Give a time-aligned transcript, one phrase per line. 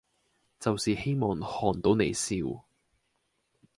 [0.59, 2.35] 就是希望看到你笑